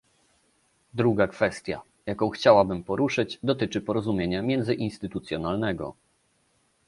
Druga 0.93 1.27
kwestia, 1.27 1.81
jaką 2.05 2.29
chciałabym 2.29 2.83
poruszyć, 2.83 3.39
dotyczy 3.43 3.81
porozumienia 3.81 4.41
międzyinstytucjonalnego 4.41 5.95